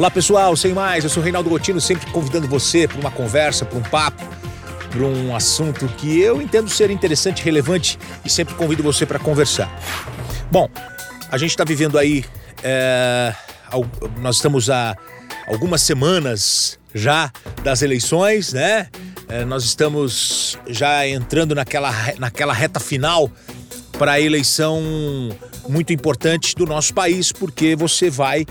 Olá 0.00 0.10
pessoal, 0.10 0.56
sem 0.56 0.72
mais, 0.72 1.04
eu 1.04 1.10
sou 1.10 1.22
Reinaldo 1.22 1.50
Gotino, 1.50 1.78
sempre 1.78 2.10
convidando 2.10 2.48
você 2.48 2.88
para 2.88 2.98
uma 2.98 3.10
conversa, 3.10 3.66
para 3.66 3.78
um 3.78 3.82
papo, 3.82 4.26
para 4.88 5.02
um 5.02 5.36
assunto 5.36 5.86
que 5.88 6.18
eu 6.18 6.40
entendo 6.40 6.70
ser 6.70 6.90
interessante, 6.90 7.42
relevante 7.42 7.98
e 8.24 8.30
sempre 8.30 8.54
convido 8.54 8.82
você 8.82 9.04
para 9.04 9.18
conversar. 9.18 9.70
Bom, 10.50 10.70
a 11.30 11.36
gente 11.36 11.50
está 11.50 11.64
vivendo 11.64 11.98
aí, 11.98 12.24
é, 12.62 13.34
nós 14.22 14.36
estamos 14.36 14.70
há 14.70 14.96
algumas 15.46 15.82
semanas 15.82 16.78
já 16.94 17.30
das 17.62 17.82
eleições, 17.82 18.54
né? 18.54 18.88
É, 19.28 19.44
nós 19.44 19.64
estamos 19.64 20.58
já 20.66 21.06
entrando 21.06 21.54
naquela, 21.54 21.92
naquela 22.18 22.54
reta 22.54 22.80
final 22.80 23.30
para 23.98 24.12
a 24.12 24.20
eleição 24.20 24.80
muito 25.68 25.92
importante 25.92 26.54
do 26.56 26.64
nosso 26.64 26.94
país, 26.94 27.32
porque 27.32 27.76
você 27.76 28.08
vai 28.08 28.46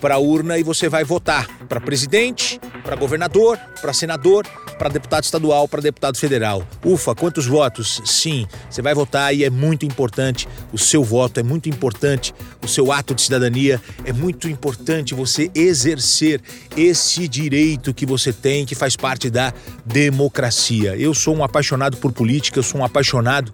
para 0.00 0.14
a 0.14 0.18
urna 0.18 0.58
e 0.58 0.62
você 0.62 0.88
vai 0.88 1.04
votar 1.04 1.46
para 1.68 1.80
presidente, 1.80 2.60
para 2.84 2.96
governador, 2.96 3.58
para 3.80 3.92
senador, 3.92 4.46
para 4.78 4.88
deputado 4.88 5.24
estadual, 5.24 5.66
para 5.66 5.80
deputado 5.80 6.16
federal. 6.16 6.66
Ufa, 6.84 7.14
quantos 7.14 7.46
votos? 7.46 8.00
Sim, 8.04 8.46
você 8.68 8.82
vai 8.82 8.94
votar 8.94 9.34
e 9.34 9.44
é 9.44 9.50
muito 9.50 9.86
importante 9.86 10.46
o 10.72 10.78
seu 10.78 11.02
voto, 11.02 11.40
é 11.40 11.42
muito 11.42 11.68
importante 11.68 12.34
o 12.62 12.68
seu 12.68 12.92
ato 12.92 13.14
de 13.14 13.22
cidadania, 13.22 13.80
é 14.04 14.12
muito 14.12 14.48
importante 14.48 15.14
você 15.14 15.50
exercer 15.54 16.40
esse 16.76 17.26
direito 17.26 17.94
que 17.94 18.06
você 18.06 18.32
tem, 18.32 18.66
que 18.66 18.74
faz 18.74 18.96
parte 18.96 19.30
da 19.30 19.52
democracia. 19.84 20.96
Eu 20.96 21.14
sou 21.14 21.34
um 21.34 21.44
apaixonado 21.44 21.96
por 21.96 22.12
política, 22.12 22.58
eu 22.58 22.62
sou 22.62 22.80
um 22.80 22.84
apaixonado 22.84 23.52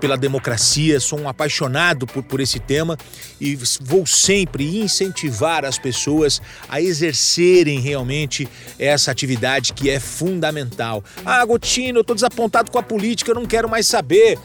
pela 0.00 0.16
democracia, 0.16 1.00
sou 1.00 1.20
um 1.20 1.28
apaixonado 1.28 2.06
por, 2.06 2.22
por 2.22 2.40
esse 2.40 2.58
tema 2.58 2.96
e 3.40 3.56
vou 3.80 4.06
sempre 4.06 4.78
incentivar 4.78 5.64
as 5.64 5.78
pessoas 5.78 6.40
a 6.68 6.80
exercerem 6.80 7.80
realmente 7.80 8.48
essa 8.78 9.10
atividade 9.10 9.72
que 9.72 9.90
é 9.90 10.00
fundamental. 10.00 11.02
Ah, 11.24 11.44
Gotino, 11.44 11.98
eu 11.98 12.02
estou 12.02 12.14
desapontado 12.14 12.70
com 12.70 12.78
a 12.78 12.82
política, 12.82 13.30
eu 13.30 13.34
não 13.34 13.46
quero 13.46 13.68
mais 13.68 13.86
saber. 13.86 14.38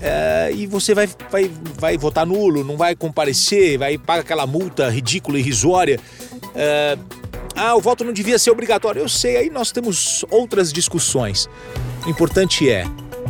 É, 0.00 0.52
e 0.54 0.66
você 0.66 0.94
vai, 0.94 1.08
vai, 1.30 1.50
vai 1.76 1.98
votar 1.98 2.24
nulo, 2.24 2.62
não 2.62 2.76
vai 2.76 2.94
comparecer, 2.94 3.78
vai 3.78 3.98
pagar 3.98 4.20
aquela 4.20 4.46
multa 4.46 4.88
ridícula 4.88 5.38
irrisória. 5.38 5.98
É, 6.54 6.96
ah, 7.56 7.74
o 7.74 7.80
voto 7.80 8.04
não 8.04 8.12
devia 8.12 8.38
ser 8.38 8.52
obrigatório. 8.52 9.00
Eu 9.00 9.08
sei, 9.08 9.36
aí 9.36 9.50
nós 9.50 9.72
temos 9.72 10.24
outras 10.30 10.72
discussões. 10.72 11.48
O 12.06 12.10
importante 12.10 12.70
é 12.70 12.84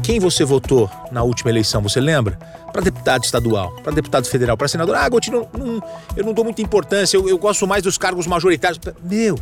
quem 0.09 0.19
você 0.19 0.42
votou 0.42 0.91
na 1.12 1.23
última 1.23 1.51
eleição, 1.51 1.83
você 1.83 2.01
lembra? 2.01 2.39
Para 2.73 2.81
deputado 2.81 3.25
estadual, 3.25 3.70
para 3.83 3.92
deputado 3.92 4.27
federal, 4.27 4.56
para 4.56 4.67
senador. 4.67 4.97
Ah, 4.97 5.06
Gotino, 5.06 5.47
não, 5.53 5.83
eu 6.17 6.25
não 6.25 6.33
dou 6.33 6.47
muita 6.47 6.62
importância, 6.62 7.19
eu, 7.19 7.28
eu 7.28 7.37
gosto 7.37 7.67
mais 7.67 7.83
dos 7.83 7.98
cargos 7.98 8.27
majoritários. 8.27 8.81
Meu, 9.03 9.39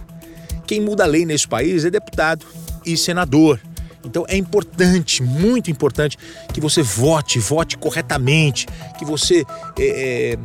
quem 0.67 0.81
muda 0.81 1.05
a 1.05 1.07
lei 1.07 1.25
nesse 1.25 1.47
país 1.47 1.85
é 1.85 1.91
deputado 1.91 2.45
e 2.85 2.97
senador. 2.97 3.61
Então 4.05 4.25
é 4.27 4.37
importante, 4.37 5.23
muito 5.23 5.71
importante, 5.71 6.19
que 6.53 6.61
você 6.61 6.83
vote, 6.83 7.39
vote 7.39 7.79
corretamente, 7.79 8.67
que 8.99 9.05
você 9.05 9.45
é, 9.79 10.33
é, 10.33 10.39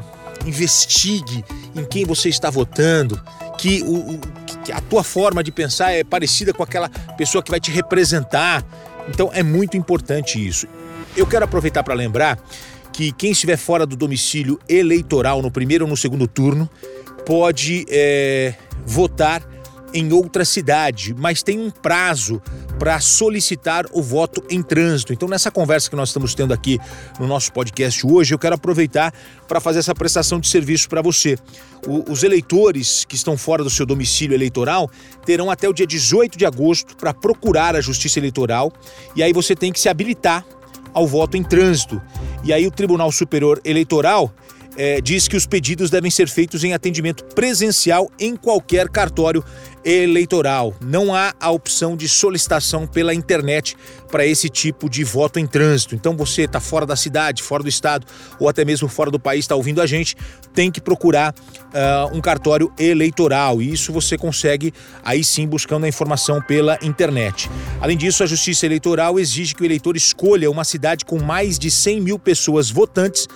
investigue 0.46 1.44
em 1.76 1.84
quem 1.84 2.06
você 2.06 2.30
está 2.30 2.52
votando, 2.52 3.20
que, 3.58 3.82
o, 3.82 4.20
que 4.64 4.72
a 4.72 4.82
tua 4.82 5.04
forma 5.04 5.44
de 5.44 5.52
pensar 5.52 5.92
é 5.92 6.04
parecida 6.04 6.54
com 6.54 6.62
aquela 6.62 6.90
pessoa 7.18 7.42
que 7.42 7.50
vai 7.50 7.60
te 7.60 7.72
representar. 7.72 8.64
Então 9.10 9.30
é 9.34 9.44
muito 9.44 9.78
importante 9.78 10.46
isso. 10.46 10.68
Eu 11.16 11.28
quero 11.28 11.46
aproveitar 11.46 11.84
para 11.84 11.94
lembrar 11.94 12.40
que 12.92 13.12
quem 13.12 13.32
estiver 13.32 13.58
fora 13.58 13.86
do 13.86 13.96
domicílio 13.96 14.60
eleitoral 14.68 15.42
no 15.42 15.52
primeiro 15.52 15.86
ou 15.86 15.90
no 15.90 15.98
segundo 15.98 16.28
turno 16.28 16.70
pode 17.26 17.86
é, 17.90 18.54
votar 18.86 19.42
em 19.94 20.12
outra 20.14 20.46
cidade, 20.46 21.14
mas 21.18 21.44
tem 21.44 21.60
um 21.60 21.70
prazo 21.70 22.42
para 22.82 23.00
solicitar 23.00 23.86
o 23.94 24.02
voto 24.02 24.44
em 24.50 24.64
trânsito. 24.64 25.14
Então, 25.14 25.30
nessa 25.30 25.52
conversa 25.52 25.88
que 25.88 25.96
nós 25.96 26.10
estamos 26.10 26.34
tendo 26.34 26.52
aqui 26.52 26.80
no 27.20 27.28
nosso 27.28 27.54
podcast 27.54 28.04
hoje, 28.08 28.34
eu 28.34 28.40
quero 28.40 28.56
aproveitar 28.56 29.14
para 29.48 29.60
fazer 29.60 29.78
essa 29.78 29.94
prestação 29.94 30.40
de 30.40 30.48
serviço 30.48 30.90
para 30.90 31.00
você. 31.00 31.38
O, 31.86 32.12
os 32.12 32.24
eleitores 32.24 33.06
que 33.06 33.16
estão 33.16 33.38
fora 33.38 33.64
do 33.64 33.70
seu 33.70 33.86
domicílio 33.86 34.34
eleitoral 34.34 34.90
terão 35.24 35.52
até 35.52 35.70
o 35.70 35.74
dia 35.74 35.86
18 35.86 36.36
de 36.40 36.44
agosto 36.44 36.98
para 36.98 37.14
procurar 37.14 37.76
a 37.76 37.82
Justiça 37.82 38.18
Eleitoral 38.18 38.74
e 39.16 39.22
aí 39.22 39.32
você 39.32 39.56
tem 39.56 39.72
que 39.72 39.80
se 39.80 39.88
habilitar 39.88 40.44
ao 40.92 41.06
voto 41.06 41.38
em 41.38 41.44
trânsito. 41.44 42.02
E 42.44 42.52
aí 42.52 42.66
o 42.66 42.72
Tribunal 42.72 43.12
Superior 43.12 43.62
Eleitoral 43.64 44.34
é, 44.84 45.00
diz 45.00 45.28
que 45.28 45.38
os 45.38 45.46
pedidos 45.46 45.92
devem 45.92 46.10
ser 46.10 46.28
feitos 46.28 46.64
em 46.64 46.74
atendimento 46.74 47.24
presencial 47.36 48.10
em 48.20 48.36
qualquer 48.36 48.90
cartório 48.90 49.46
eleitoral. 49.86 50.74
Não 50.82 51.14
há 51.14 51.36
a 51.40 51.52
opção 51.52 51.96
de 51.96 52.10
solicitação 52.10 52.88
pela 52.88 53.14
internet 53.14 53.76
para 54.12 54.26
esse 54.26 54.50
tipo 54.50 54.90
de 54.90 55.04
voto 55.04 55.40
em 55.40 55.46
trânsito. 55.46 55.94
Então 55.94 56.18
você 56.18 56.44
está 56.44 56.60
fora 56.60 56.84
da 56.84 56.96
cidade, 56.96 57.44
fora 57.44 57.62
do 57.62 57.70
estado 57.70 58.08
ou 58.40 58.50
até 58.50 58.66
mesmo 58.66 58.88
fora 58.88 59.12
do 59.12 59.20
país, 59.20 59.46
está 59.46 59.56
ouvindo 59.56 59.82
a 59.82 59.86
gente, 59.86 60.16
tem 60.52 60.72
que 60.72 60.82
procurar 60.82 61.34
uh, 61.34 62.16
um 62.16 62.20
cartório 62.20 62.72
eleitoral. 62.80 63.62
E 63.62 63.72
isso 63.72 63.94
você 63.94 64.18
consegue 64.18 64.74
aí 65.04 65.24
sim 65.24 65.48
buscando 65.48 65.86
a 65.86 65.90
informação 65.90 66.42
pela 66.42 66.80
internet. 66.82 67.50
Além 67.80 67.98
disso, 67.98 68.24
a 68.24 68.26
Justiça 68.26 68.66
Eleitoral 68.66 69.20
exige 69.20 69.54
que 69.54 69.62
o 69.62 69.66
eleitor 69.66 69.96
escolha 69.96 70.50
uma 70.50 70.64
cidade 70.64 71.06
com 71.06 71.22
mais 71.22 71.60
de 71.60 71.70
100 71.70 72.02
mil 72.02 72.18
pessoas 72.18 72.72
votantes 72.72 73.28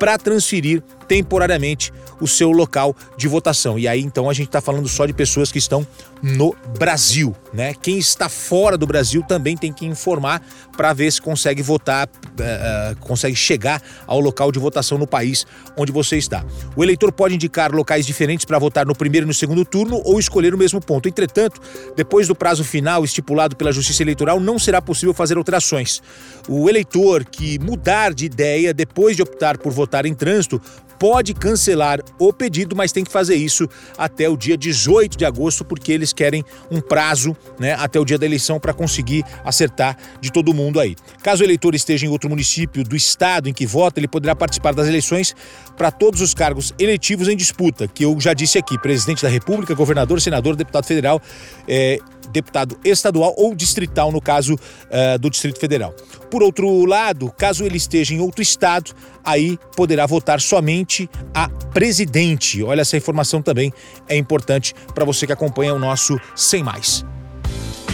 para 0.00 0.16
transferir 0.16 0.82
temporariamente 1.10 1.92
o 2.20 2.28
seu 2.28 2.52
local 2.52 2.94
de 3.16 3.26
votação. 3.26 3.76
E 3.76 3.88
aí 3.88 4.00
então 4.00 4.30
a 4.30 4.32
gente 4.32 4.46
está 4.46 4.60
falando 4.60 4.88
só 4.88 5.06
de 5.06 5.12
pessoas 5.12 5.50
que 5.50 5.58
estão 5.58 5.84
no 6.22 6.54
Brasil, 6.78 7.34
né? 7.52 7.74
Quem 7.74 7.98
está 7.98 8.28
fora 8.28 8.78
do 8.78 8.86
Brasil 8.86 9.20
também 9.26 9.56
tem 9.56 9.72
que 9.72 9.84
informar 9.84 10.40
para 10.76 10.92
ver 10.92 11.10
se 11.10 11.20
consegue 11.20 11.62
votar, 11.62 12.06
uh, 12.06 12.96
consegue 13.00 13.34
chegar 13.34 13.82
ao 14.06 14.20
local 14.20 14.52
de 14.52 14.60
votação 14.60 14.98
no 14.98 15.06
país 15.06 15.44
onde 15.76 15.90
você 15.90 16.16
está. 16.16 16.44
O 16.76 16.84
eleitor 16.84 17.10
pode 17.10 17.34
indicar 17.34 17.72
locais 17.72 18.06
diferentes 18.06 18.44
para 18.44 18.58
votar 18.58 18.86
no 18.86 18.94
primeiro 18.94 19.26
e 19.26 19.28
no 19.28 19.34
segundo 19.34 19.64
turno 19.64 20.00
ou 20.04 20.20
escolher 20.20 20.54
o 20.54 20.58
mesmo 20.58 20.80
ponto. 20.80 21.08
Entretanto, 21.08 21.60
depois 21.96 22.28
do 22.28 22.36
prazo 22.36 22.62
final 22.62 23.02
estipulado 23.02 23.56
pela 23.56 23.72
Justiça 23.72 24.02
Eleitoral, 24.02 24.38
não 24.38 24.60
será 24.60 24.80
possível 24.80 25.12
fazer 25.12 25.36
alterações. 25.38 26.00
O 26.48 26.68
eleitor 26.68 27.24
que 27.24 27.58
mudar 27.58 28.14
de 28.14 28.26
ideia 28.26 28.72
depois 28.72 29.16
de 29.16 29.22
optar 29.22 29.58
por 29.58 29.72
votar 29.72 30.06
em 30.06 30.14
trânsito 30.14 30.60
pode 31.00 31.32
cancelar 31.32 31.98
o 32.18 32.30
pedido, 32.30 32.76
mas 32.76 32.92
tem 32.92 33.02
que 33.02 33.10
fazer 33.10 33.34
isso 33.34 33.66
até 33.96 34.28
o 34.28 34.36
dia 34.36 34.54
18 34.54 35.16
de 35.16 35.24
agosto, 35.24 35.64
porque 35.64 35.90
eles 35.90 36.12
querem 36.12 36.44
um 36.70 36.78
prazo 36.78 37.34
né, 37.58 37.72
até 37.72 37.98
o 37.98 38.04
dia 38.04 38.18
da 38.18 38.26
eleição 38.26 38.60
para 38.60 38.74
conseguir 38.74 39.24
acertar 39.42 39.96
de 40.20 40.30
todo 40.30 40.52
mundo 40.52 40.78
aí. 40.78 40.94
Caso 41.22 41.42
o 41.42 41.46
eleitor 41.46 41.74
esteja 41.74 42.04
em 42.04 42.10
outro 42.10 42.28
município 42.28 42.84
do 42.84 42.94
estado 42.94 43.48
em 43.48 43.54
que 43.54 43.64
vota, 43.64 43.98
ele 43.98 44.08
poderá 44.08 44.36
participar 44.36 44.74
das 44.74 44.86
eleições 44.86 45.34
para 45.74 45.90
todos 45.90 46.20
os 46.20 46.34
cargos 46.34 46.74
eletivos 46.78 47.28
em 47.28 47.36
disputa, 47.36 47.88
que 47.88 48.04
eu 48.04 48.20
já 48.20 48.34
disse 48.34 48.58
aqui: 48.58 48.78
presidente 48.78 49.22
da 49.22 49.28
República, 49.30 49.74
governador, 49.74 50.20
senador, 50.20 50.54
deputado 50.54 50.84
federal. 50.84 51.20
É, 51.66 51.98
deputado 52.30 52.78
estadual 52.84 53.34
ou 53.36 53.54
distrital, 53.54 54.10
no 54.12 54.20
caso 54.20 54.54
uh, 54.54 55.18
do 55.18 55.28
Distrito 55.28 55.58
Federal. 55.58 55.92
Por 56.30 56.42
outro 56.42 56.84
lado, 56.84 57.32
caso 57.36 57.64
ele 57.64 57.76
esteja 57.76 58.14
em 58.14 58.20
outro 58.20 58.40
estado, 58.40 58.92
aí 59.24 59.58
poderá 59.76 60.06
votar 60.06 60.40
somente 60.40 61.08
a 61.34 61.48
presidente. 61.48 62.62
Olha, 62.62 62.82
essa 62.82 62.96
informação 62.96 63.42
também 63.42 63.72
é 64.08 64.16
importante 64.16 64.74
para 64.94 65.04
você 65.04 65.26
que 65.26 65.32
acompanha 65.32 65.74
o 65.74 65.78
nosso 65.78 66.18
Sem 66.34 66.62
Mais. 66.62 67.04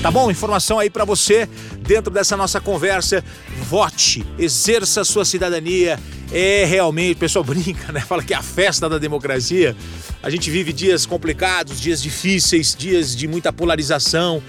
Tá 0.03 0.11
bom? 0.11 0.31
Informação 0.31 0.79
aí 0.79 0.89
para 0.89 1.05
você 1.05 1.49
dentro 1.81 2.13
dessa 2.13 2.37
nossa 2.37 2.61
conversa. 2.61 3.25
Vote, 3.69 4.25
exerça 4.39 5.01
a 5.01 5.05
sua 5.05 5.25
cidadania. 5.25 5.99
É 6.31 6.65
realmente, 6.65 7.17
o 7.17 7.21
pessoal 7.21 7.43
brinca, 7.45 7.93
né? 7.93 8.01
Fala 8.01 8.23
que 8.23 8.33
é 8.33 8.37
a 8.37 8.43
festa 8.43 8.89
da 8.89 8.99
democracia. 8.99 9.77
A 10.23 10.31
gente 10.31 10.51
vive 10.51 10.73
dias 10.73 11.07
complicados, 11.07 11.81
dias 11.81 12.03
difíceis, 12.03 12.75
dias 12.75 13.17
de 13.17 13.27
muita 13.27 13.53
polarização. 13.53 14.43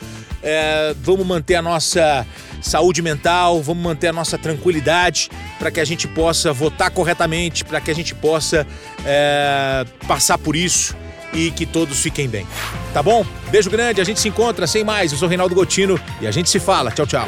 É, 0.49 0.95
vamos 1.01 1.27
manter 1.27 1.55
a 1.55 1.61
nossa 1.61 2.25
saúde 2.61 3.01
mental, 3.01 3.61
vamos 3.61 3.83
manter 3.83 4.07
a 4.07 4.13
nossa 4.13 4.37
tranquilidade 4.37 5.29
para 5.59 5.69
que 5.69 5.77
a 5.77 5.83
gente 5.83 6.07
possa 6.07 6.53
votar 6.53 6.89
corretamente, 6.89 7.65
para 7.65 7.81
que 7.81 7.91
a 7.91 7.93
gente 7.93 8.15
possa 8.15 8.65
é, 9.05 9.85
passar 10.07 10.37
por 10.37 10.55
isso 10.55 10.95
e 11.33 11.51
que 11.51 11.65
todos 11.65 11.99
fiquem 11.99 12.29
bem. 12.29 12.47
Tá 12.93 13.03
bom? 13.03 13.25
Beijo 13.51 13.69
grande, 13.69 13.99
a 13.99 14.05
gente 14.05 14.21
se 14.21 14.29
encontra 14.29 14.65
sem 14.65 14.85
mais. 14.85 15.11
Eu 15.11 15.17
sou 15.17 15.27
Reinaldo 15.27 15.53
Gotino 15.53 15.99
e 16.21 16.27
a 16.27 16.31
gente 16.31 16.49
se 16.49 16.61
fala. 16.61 16.91
Tchau, 16.91 17.05
tchau. 17.05 17.27